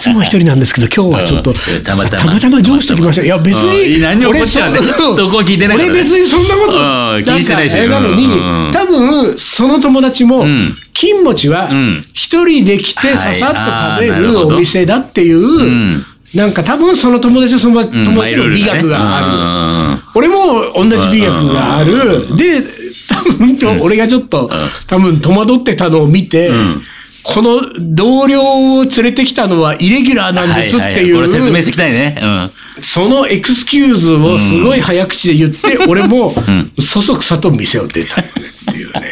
[0.00, 1.82] つもは一人なんですけど、今日はちょっと、うん。
[1.82, 3.22] たまたまたまたま上司と来ました。
[3.22, 4.02] いや別に、うん。
[4.02, 7.24] 何にも怒っちゃうね俺そこは聞いてないね俺別にそんなこと、うん。
[7.24, 7.74] 気にしてないし。
[7.76, 8.28] なのに、う
[8.68, 8.70] ん。
[8.70, 10.74] 多分、その友達も、ん。
[10.92, 13.34] 金持ちはうん、一人で来てはい。
[13.34, 16.06] ささっと食べるお店だっていう、ん。
[16.34, 19.26] なんか多分その友達はそのうん友達の美学がある。
[19.30, 22.36] あ俺も同じ美学がある。
[22.36, 24.50] で、 多分と、俺がちょっと、
[24.86, 26.82] 多分戸惑ってたのを見て、ん
[27.24, 32.20] この同僚を連れてきたのはイレギュラーなんですっていう、説明してきたいね。
[32.22, 32.50] うん。
[32.82, 36.34] そのエクスキューズをすごい早口で言って、俺も、
[36.78, 38.24] そそくさと店を出たっ
[38.68, 39.10] ていうね。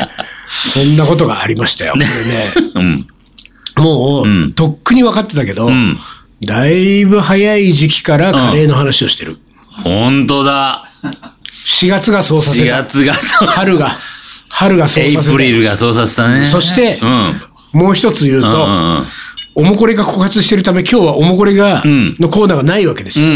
[0.75, 1.95] そんなことがありましたよ。
[1.95, 2.53] これね。
[2.77, 3.07] うん。
[3.83, 5.99] もう、んとっくに分かってたけど、ん
[6.45, 9.38] だいぶ早い時期からカレーの話をしてる。
[9.71, 10.90] 本当だ。
[11.67, 12.77] 4月がそうさせ4た。
[12.85, 13.99] 月がそう、春が、
[14.49, 15.37] 春がそうエイさせた。
[15.37, 16.45] プリルがそうさせたね。
[16.45, 17.43] そしてうん。
[17.73, 19.07] もう一つ言うと、うんうん
[19.55, 23.27] おもこれが枯渇してるため、今日はおもこれが、んのコーナーがないわけですよ。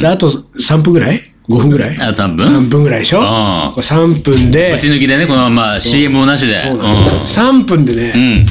[0.00, 1.96] じゃあ、あと3分ぐらい ?5 分ぐらい？
[2.00, 3.20] あ3分 ?3 分ぐらいでしょ？
[3.20, 6.56] ああこれ ?3 分でぶ、ち抜きでね、このまま CM もなしで。
[6.58, 7.44] そうなんですよ。
[7.44, 8.46] 3分でうね、ん。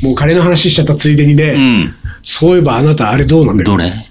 [0.00, 1.94] もうカレーの話しちゃったついでにね、うん。
[2.22, 3.70] そういえばあなたあれどうなんだよ。
[3.70, 4.07] どれ？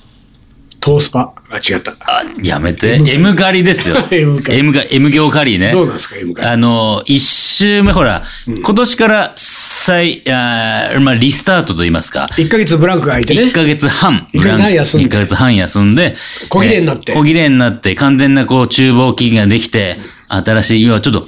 [0.79, 1.33] トースパ？
[1.49, 1.91] あ、違った。
[1.91, 3.01] あ、やめて。
[3.05, 3.95] M カリですよ。
[4.11, 5.71] M カリ M カ M 行カリーね。
[5.71, 12.29] どうなんですか M カリあの、一周目、ほら、今年から再、あーまあ、リスタートと言いますか。
[12.37, 13.51] 1ヶ月ブランクが空いてね1。
[13.51, 14.27] ヶ月半。
[14.33, 16.15] 一ヶ月半休んで1ヶ月半休んで。
[16.49, 19.97] 小切れになってえー小切れになって、完全なこう、厨房機器ができて、
[20.29, 21.27] 新しい、要はちょっと、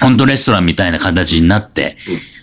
[0.00, 1.96] 本当レストランみたいな形になって、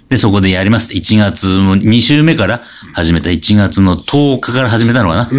[0.09, 0.93] で、そこでやります。
[0.93, 2.61] 1月の2週目から
[2.93, 5.29] 始めた1月の10日から始めたのかな。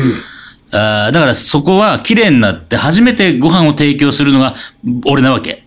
[0.72, 4.54] あーだからそこは綺麗になって、初めてご飯を提供するのが
[5.04, 5.64] 俺なわけ。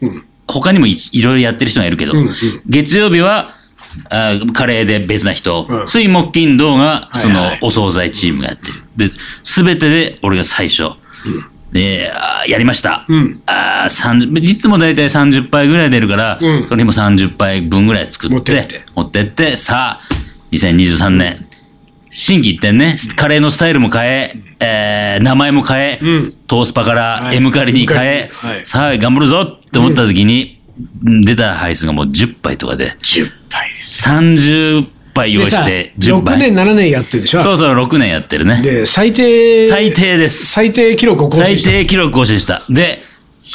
[0.48, 2.36] 他にもいいろいろやってる人がいるけど、んうん。
[2.68, 3.56] 月曜日は、
[4.10, 5.88] あーカレーで別な人、うん。
[5.88, 7.50] 水木金土が、そのはい。
[7.52, 9.10] はい、お惣菜チームがやってる。
[9.10, 9.12] で、
[9.44, 10.92] すべてで俺が最初。
[11.72, 13.06] で、あーやりました。
[13.08, 13.42] うん。
[13.46, 16.68] あー30いつもだいたい30杯ぐらい出るから、うん。
[16.68, 18.86] それにも30杯分ぐらい作って、持ってって。
[18.96, 20.16] 持ってって、さあ、
[20.52, 21.45] 2023年、
[22.18, 30.62] 新規一点ね、カレーのスタイルも変え、えー、名前も変え、うんトースパからはい M カリに変え、はいさあ、頑張るぞって思った時に、
[31.04, 34.08] 出た配数がもう10杯とかで、10杯です。
[34.10, 36.38] 30杯用意して、10 6杯。
[36.40, 37.42] 年、7年やってるでしょ？
[37.42, 38.62] そうそう、6年やってるね。
[38.62, 40.46] で、最低、最低です。
[40.46, 41.70] 最低記録を更新最した。
[41.72, 42.64] 低記録更新した。
[42.70, 43.00] で、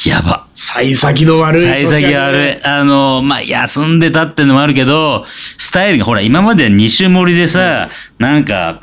[0.06, 0.46] やば。
[0.54, 2.64] 幸先の悪い幸先悪い。
[2.64, 5.26] あの、まあ、休んでたってのもあるけど、
[5.58, 8.82] スタイルが、ほら、今まで2種盛りでさ、なんか、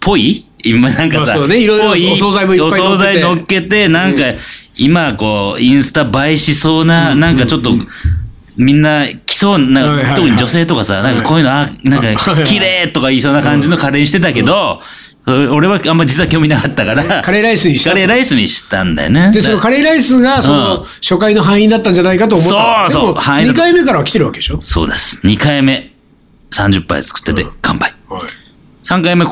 [0.00, 0.46] ぽい？
[0.64, 1.60] 今なんかさ、まあそうね。
[1.62, 2.82] いろいろぽお惣菜もいっぱい乗っけて。
[2.82, 4.22] お惣菜乗っけて、なんか、
[4.76, 7.72] 今、こう、インスタ映えしそうな、なんかちょっと、
[8.56, 14.80] みんな来そうな、特に女性とかさ、なんかこういうの、あ、なんか、綺麗とか言いそうな感じのカレーにしてたけど、
[15.26, 19.32] 俺はあんま実は興味なかったから、カレーライスにしたカレーライスにしたんだよね。
[19.32, 24.60] で、そのカレーライスが、その、うん初回の範囲だったんじゃないかと思ったそうそう範囲だ2回目からは来てるわけでしょ？
[24.62, 25.20] そうです。
[25.24, 25.92] 2回目、
[26.52, 27.92] 30杯作ってて、完売。
[28.08, 28.22] はい。
[28.84, 29.24] 3回目、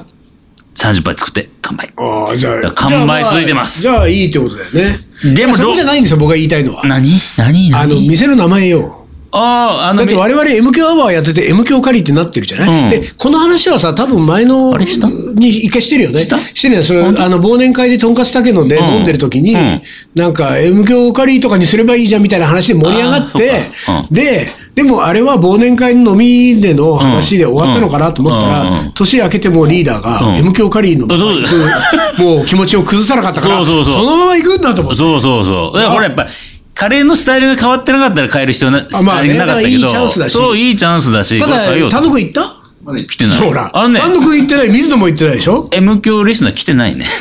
[0.74, 1.92] 30杯作って、完売。
[1.96, 5.06] ああ、じゃあ、完売続いてますじゃあ、いいってことだよね。
[5.34, 6.82] でもそこじゃないんですよ、僕が言いたいのは。
[6.84, 7.20] 何？
[7.36, 7.70] 何？
[7.70, 7.74] 何？
[7.82, 9.03] あの、店の名前よ。
[9.36, 12.90] ああ、あの、だって我々 M 響アワーやってて M 響カリーってなってるじゃない、うん。
[12.90, 15.08] で、この話はさ、多分前のあれした？
[15.08, 16.20] に一回してるよね。
[16.20, 16.38] した？
[16.38, 16.82] してるよ。
[16.82, 19.82] それ、あの、忘年会でとんかつたけのでうん飲んでる時に、うん。
[20.14, 23.62] なんか M 響カリーとかにすればいいじゃんみたいな話で盛り上がって
[24.10, 28.72] で、でもあれは忘年会の飲みでの話で終わったのかなと思ったうんうん。
[28.72, 30.36] うらん、年明けてもリーダーがうん。
[30.36, 31.06] M 響カリーの
[32.18, 34.04] もう気持ちを崩さなかったから、そうそうそう。
[34.04, 34.98] のまま行くんだと思って。
[34.98, 35.76] そうそうそう。
[35.76, 36.28] だからこれやっぱ、
[36.74, 39.68] カレーのスタイルが変わってなかったら変える必要な、あまあねなかったけど。
[39.70, 41.38] いいチャンスだしそう、いいチャンスだし。
[41.38, 42.60] ただ単独行った？
[43.08, 43.38] 来てない。
[43.38, 47.06] ほら、あのね、単独行ってない、水野も行ってないでしょ？M 教リスナー来てないね。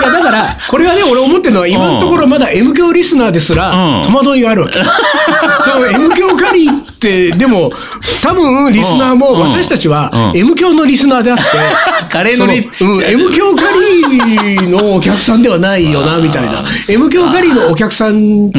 [0.00, 4.80] いや、だから、これはね、俺思ってるのは、今のところまだ M 教リスナーですらうん、戸惑いがあるわけ。
[5.64, 7.72] その M 教カリーって、でも、
[8.22, 9.40] 多分、リスナーも、うん。
[9.50, 10.38] 私たちはう、ん。
[10.38, 11.44] M 教のリスナーであって、
[12.10, 13.62] カレーそのうん、M 教カ
[14.08, 16.64] リーのお客さんではないよな、みたいな。
[16.88, 18.58] M 教カリーのお客さんと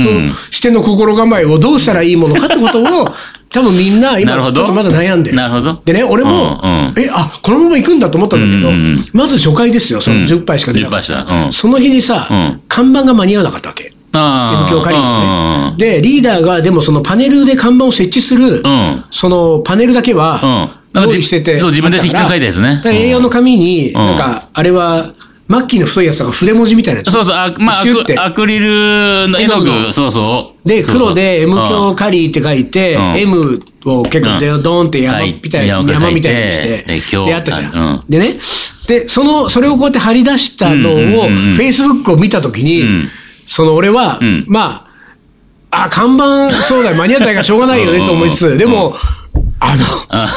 [0.51, 3.13] しての心構えをどうしたらいいものかってことを、
[3.51, 4.57] 多分みんな今、なるほど。
[4.57, 5.37] ちょっとまだ悩んでる。
[5.37, 5.81] なるほど。
[5.85, 6.93] でね、俺も、うんうん。
[6.97, 11.45] え、あ、このまま行くんだと思ったんだけど、うんうんまず初回ですよ、その10杯しか出なかっ10杯したた。
[11.45, 11.53] うん。
[11.53, 12.61] その日にさ、うん。
[12.67, 13.93] 看板が間に合わなかったわけ。
[14.17, 15.77] あ M 教カリーのあね。
[15.77, 19.05] で、リーダーが、でもそのパネルで看板を設置する、うん。
[19.11, 20.41] そのパネルだけは
[20.93, 21.57] うん、なんかじ用意してて。
[21.59, 22.75] そう自分で適当に書いたやつね。
[22.75, 23.93] だから A4 の紙に、ん。
[23.93, 25.13] なんか、あれは、
[25.47, 27.11] マッキーの太いやつが筆文字みたいなやつ。
[27.11, 28.15] そうそう、あまあ、アシュって。
[28.15, 29.69] クアクリルの絵の具。
[29.93, 30.67] そうそう。
[30.67, 31.67] で、黒で M そう。
[31.67, 33.17] そう教カリーって書いて、うん。
[33.19, 37.93] M を結構ドーンって山みたいな、山山みたいにしてて、で今日で、やったじゃうん。
[37.97, 38.03] ん。
[38.09, 38.39] でね、
[38.87, 41.57] で、その、それをこうやって貼り出したのを、うんうんうんうん。
[41.57, 43.09] Facebook を見たときにん、
[43.45, 44.87] その俺はうん、ま
[45.69, 48.95] あ、あ、看板、そうだよ、間に合ったらしょうがないよねと思いつつ、でも、
[49.59, 50.33] あの、あ。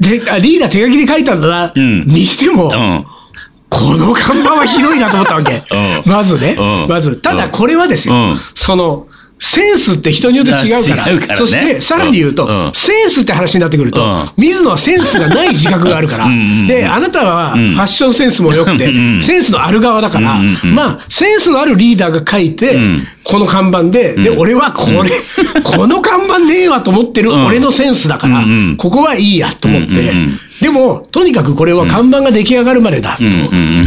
[0.00, 2.04] で、あリーダー手書きで書いたんだな、うん。
[2.06, 3.06] にしても、うん。
[3.72, 5.64] この看板はひどいなと思ったわけ。
[6.04, 6.12] うん。
[6.12, 6.56] まずね。
[6.58, 6.88] うん。
[6.88, 7.16] まず。
[7.16, 8.14] ただこれはですよ。
[8.14, 8.40] うん。
[8.54, 9.06] その、
[9.38, 11.02] センスって人によって違うから。
[11.04, 11.34] からね。
[11.36, 12.70] そして、さらに言うと、うん。
[12.74, 14.28] センスって話になってくると、うん。
[14.36, 16.28] 水野はセンスがない自覚があるから。
[16.68, 17.70] で、あなたはフん。
[17.70, 23.06] ァッションセンスも良くて、うんうんセンスのある側だから、まあ、センスのあるリーダーが書いて、ん。
[23.24, 25.10] この看板で、で、俺はこれ、
[25.62, 28.44] この看板ねえわと思ってるん俺のセンスだから、
[28.76, 30.12] ここはいいやと思って、
[30.62, 33.22] でも、とにかくこれは看板が出来上がるまでだと。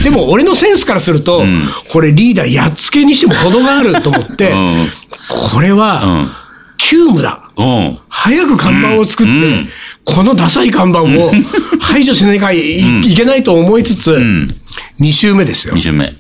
[0.04, 4.90] でも、俺のセンスからすると、んこれリーダーやっつけにしても程があると思って、 うん
[5.54, 6.36] これは、
[6.78, 7.50] 急務だ。
[7.58, 7.98] うん。
[8.10, 9.70] 早く看板を作って、うん
[10.04, 11.32] このダサい看板を
[11.80, 14.48] 排除しなきゃい,、いけないと思いつつ、ん
[15.00, 15.82] 2週目ですよ二。
[15.82, 16.14] 週目。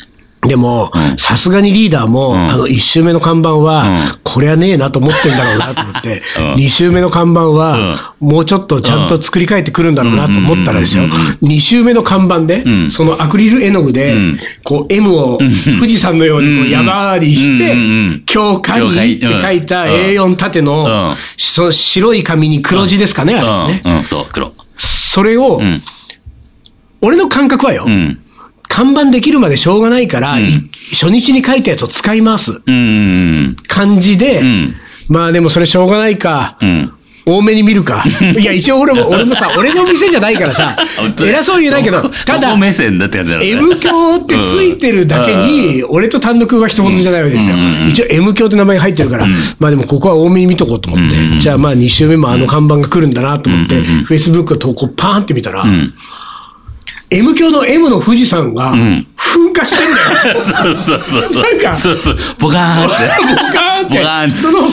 [0.47, 2.51] でも、さすがにリーダーも、ん。
[2.51, 3.97] あの、1週目の看板は、うん。
[4.23, 6.53] これはねえなと思ってんだろうなと思って、 うん。
[6.55, 11.03] 2週目の看板は、もうちょっとちゃんと作り変えてくるんだろうなと思ったらですよ、
[11.41, 12.91] 2週目の看板で、ん。
[12.91, 14.39] そのアクリル絵の具で、ん。
[14.63, 15.39] こう M を
[15.79, 17.79] 富士山のようにこう山ありしてうん。
[17.79, 17.85] うん。
[17.85, 19.89] うん、今日カリーって書いたうん。
[19.91, 24.01] A4 縦のうん、その白い紙に黒字ですかね、あれはね。
[24.03, 24.53] そう、黒。
[24.77, 25.81] それを、ん。
[27.01, 28.19] 俺の感覚はよ、うん。
[28.67, 30.43] 看板できるまでしょうがないから、い
[30.91, 32.61] 初日に書いたやつを使います。
[32.65, 33.55] うん。
[33.67, 34.75] 感じで、ん。
[35.07, 36.91] まあでもそれしょうがないか、うん。
[37.27, 38.03] 多めに見るか。
[38.39, 40.75] いや、一応俺も、俺もさ、 俺の店じゃないからさ、
[41.19, 43.51] 偉そうに言えないけど、ただどこ、目線だって感じだろうね。
[43.51, 47.55] M 教ってついてるだけに、俺と単独は一言じゃないわけですよ。
[47.89, 49.25] 一応 M 教って名前が入ってるから、
[49.59, 55.65] まあでもここは多めに見とこうと思って、じゃあまあ2週目もあの看板が来るんだなと思って、Facebook の投稿パーンって見たら、
[57.09, 60.41] M 教の M の富士山がん噴火してんだよ。
[60.41, 61.43] そうそうそうそう。
[61.43, 62.17] なんかそうそう。
[62.39, 62.95] ボカーンって。
[63.35, 64.71] ボカーンってボカーンってその噴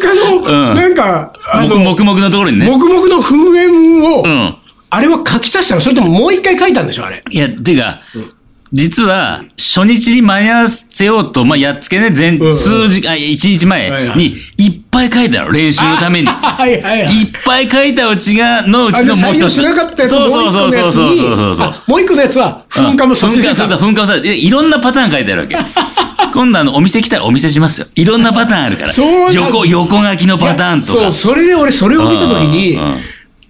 [0.00, 2.66] 火の、うんなんか、あの、黙々のところにね。
[2.66, 4.56] 黙々の噴煙を、うん。
[4.90, 5.80] あれは書き足したの？
[5.82, 7.04] それとももう一回書いたんでしょ？
[7.04, 7.22] あれ。
[7.30, 8.00] いや、てか、
[8.72, 16.26] 実は、初日に間に合わせようと、まあ、やっつけね、前、うん数時間、一日前に、いっぱい書いたの、練習のために。
[16.28, 17.14] はいはいはい。
[17.14, 19.62] いっぱい書いたうちが、のうちのもう一つ。
[19.62, 21.66] そうもそううそうそうそうにそうそう。
[21.66, 25.56] あもう一個のやつは噴火もさせてた噴火、噴火もさいろんなパターン書いてあるわけ。
[26.34, 27.86] 今度あの、お店来たらお見せしますよ。
[27.94, 28.92] いろんなパターンあるから。
[28.92, 31.00] そう横、横書きのパターンとか。
[31.04, 32.78] そう、それで俺それを見たときに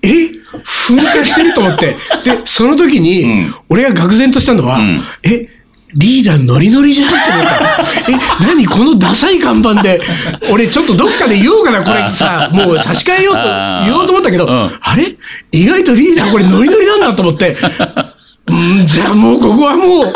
[0.03, 0.38] え？
[0.53, 1.97] 噴火してると思って。
[2.25, 3.55] で、その時に、ん。
[3.69, 5.01] 俺が愕然としたのは、ん。
[5.23, 5.49] え、
[5.95, 8.43] リーダーノリノリじゃんって思った。
[8.43, 10.01] え、何このダサい看板で、
[10.53, 12.11] 俺ちょっとどっかで言おうかな、これ。
[12.13, 13.41] さ、もう差し替えようと
[13.87, 14.71] 言おうと思ったけど、うん。
[14.81, 15.17] あれ？
[15.53, 17.57] 意外とリーダーこれノリノリなんだと思って、
[18.47, 20.13] うん、じゃあもうここはもう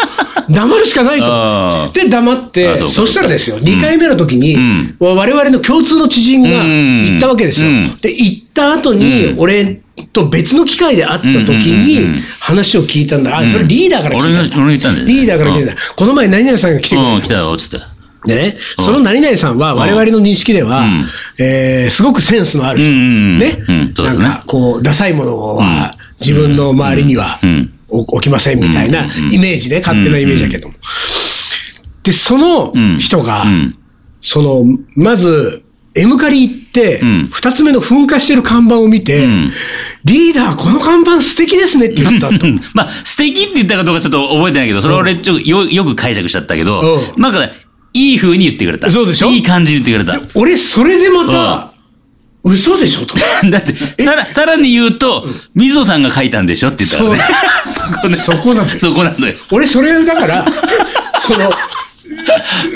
[0.51, 2.01] 黙るしかないあと。
[2.01, 4.97] で、黙って、あそしたらですよ、2回目の時に、ん。
[4.99, 7.69] 我々の共通の知人が行ったわけですよ。
[7.69, 7.97] うん。
[7.99, 13.37] で、行った後に、俺と別の機会で会った時にん話を聞いたんだ。
[13.39, 14.31] あ、それリーダーから聞
[14.75, 15.03] いたんだ。
[15.05, 15.75] リーダーから聞いた。
[15.95, 17.15] この前何々さんが来てくれた。
[17.15, 17.79] うん、来たよ、つって。
[18.25, 21.05] でね、うんその何々さんは我々の認識では、うん。
[21.39, 22.91] えーすごくセンスのある人。
[22.91, 23.59] ね。
[23.97, 27.41] なんか、こう、ダサいものは自分の周りには
[27.89, 30.75] 置きませんみたいなイメージで、勝手なイメージだけども。
[32.05, 32.99] で、そのうん。
[32.99, 33.77] 人がう、ん。
[34.23, 35.63] その、まず、
[35.95, 39.53] M カリ行ってうん、二つ目の噴火してる看板を見てん、
[40.05, 42.47] リーダーこの看板素敵ですねって言ったと。
[42.75, 47.53] まあ、素敵って言ったかどうかちょっと覚えてないけど、それ俺ちょよよく解釈しちゃったけど、うんなんかね、
[47.95, 48.91] いい風に言ってくれた。
[48.91, 49.29] そうでしょ？
[49.31, 50.21] いい感じに言ってくれた。
[50.35, 51.73] 俺、それでまた、
[52.45, 53.15] 嘘でしょと。
[53.51, 57.23] だって、さら、さらに言うと、水野さんが書いたんでしょって言ったからね。
[57.73, 58.17] そこね。
[58.19, 59.35] そこなんよそこなんだよ。
[59.53, 60.45] 俺、それだから、
[61.21, 61.53] その、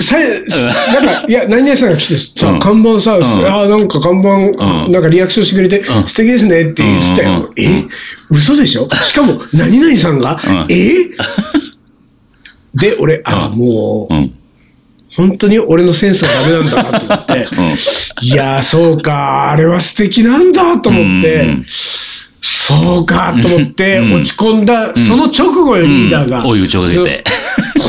[0.00, 2.58] さ、なんか、いや、何々さんが来てさ、うん。
[2.58, 3.22] 看板さ、ん。
[3.22, 4.90] ああ、なんか看板、うん。
[4.90, 6.06] なんかリアクションしてくれて、うん。
[6.06, 7.52] 素敵ですねって言ってたよ。
[7.56, 7.84] え？
[8.30, 8.88] 嘘でしょ？
[8.90, 10.66] しかも、何々さんが、うん。
[10.70, 11.10] え？
[12.74, 14.32] で、俺、あもう、うん。
[15.16, 17.48] 本当に俺のセンスはダメなんだなと思って、
[18.22, 21.64] いやー、そうか、あれは素敵なんだと思って、うん
[22.40, 26.40] そうかと思ってうん落ち込んだ、その直後よ、リーダーが。
[26.40, 27.24] うん追い打ちをかけて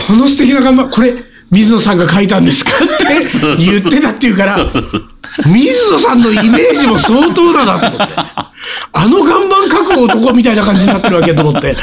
[0.07, 1.13] この素敵な看板、これ、
[1.49, 3.05] 水野さんが書いたんですかって
[3.63, 4.57] 言ってたっていうから。
[5.45, 8.13] 水野さんのイメージも相当だなと思って。
[8.93, 11.75] あの看板書く男みたいな感じになってるわけと思って。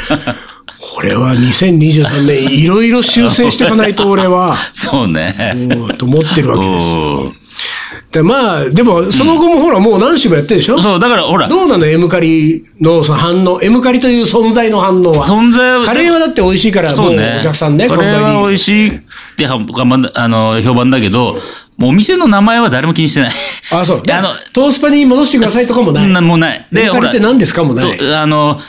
[0.95, 5.67] これは2023年いろいろ修正していかないと俺は、 そうね。
[5.97, 7.33] と思ってるわけですよ。
[8.07, 10.79] おーでまあ、でも、その後もほら、もう何週もやってるでしょ？
[10.79, 15.25] そう、だからほら、どうなの ?M カリのその反応、M カリという存在の反応は。
[15.25, 17.39] 存在はカレーはだって美味しいから、もうおそうね。
[17.43, 19.01] 客さんね、これは美味しいっ
[19.37, 19.59] ては
[20.15, 21.37] あの、評判だけど、
[21.77, 23.31] もうお店の名前は誰も気にしてない。
[23.71, 24.03] あ、そう。
[24.09, 26.09] あのトースパに戻してくださいとかもない。
[26.09, 26.67] なもうない。
[26.71, 27.97] M カリって何ですかもない。
[27.97, 28.59] とあの、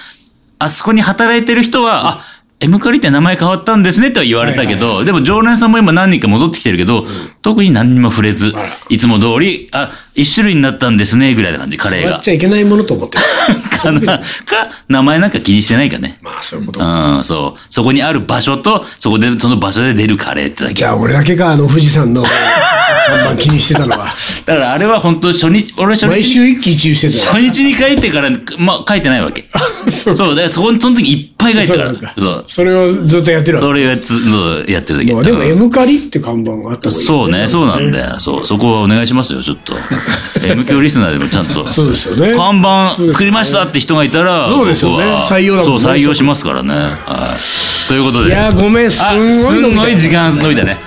[0.58, 2.24] あそこに働いてる人は、あ、
[2.58, 7.04] M カリって名前変わったんですねとは言われたけど、でも常連さんも今何人か戻ってきてるけど、
[7.42, 8.54] 特に何にも触れず
[8.88, 12.22] いつも通り、あ、一種類になったんですね、ぐらいな感じ、カレーがやっ。
[12.22, 13.24] ちゃいけないものと思ってる。
[13.78, 14.24] かな、か、
[14.88, 16.18] 名前なんか気にしてないかね。
[16.22, 16.80] まあ、そういうこと。
[16.80, 17.60] うん、そう。
[17.68, 20.74] そこにある場所と、そこで、その場所で出るカレーってだけ。
[20.76, 24.14] じゃあ、俺だけか、あの、富士山の看板気にしてたのは。
[24.46, 29.48] だからあれは本当初日、俺初日、毎週一喜一憂してた初日に書いてから、まあ、書いてないわけ。
[29.88, 31.88] そ うそう、で、そこに、その時いっぱい書いてたから。
[31.88, 32.44] そうかそう。
[32.46, 35.06] それをずっとやってるわそれをやつそうやってるだけ。
[35.06, 35.14] け。
[35.14, 38.20] まあでも、うん M カリって看板があった方がいいよそうね、そうなんだよ。
[38.20, 39.74] そう、そこはお願いしますよ、ちょっと。
[40.42, 41.70] M 響リスナーでもちゃんと。
[41.70, 46.74] そうですよね看板作りましたって人がいたら、そうですよね採用だもんねそう、採用しますからね。
[46.74, 47.88] はい。
[47.88, 48.30] ということで。
[48.30, 50.78] いやー、ごめん、すあんごい時間伸びたね。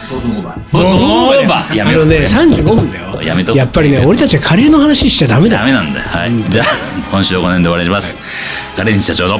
[0.71, 3.21] ごめんオーバーやめようあのね、35分だよ。
[3.21, 5.59] やめとやっぱりね、俺たちはカレーの話しちゃダメだ。
[5.59, 6.05] ダメなんだよ。
[6.05, 6.51] はい。
[6.51, 6.65] じゃあ、
[7.11, 8.17] 今週はこの辺で終わりにします。
[8.77, 9.39] ガレンジ社長の